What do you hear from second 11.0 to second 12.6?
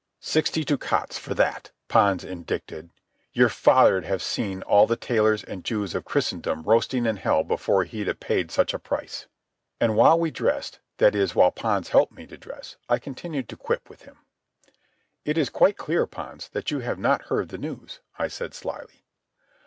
is, while Pons helped me to